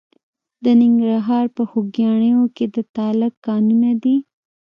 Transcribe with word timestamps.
د 0.63 0.65
ننګرهار 0.81 1.45
په 1.55 1.63
خوږیاڼیو 1.69 2.43
کې 2.55 2.65
د 2.75 2.77
تالک 2.95 3.33
کانونه 3.45 3.91
دي. 4.03 4.15